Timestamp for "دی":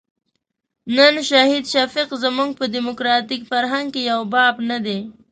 4.85-4.99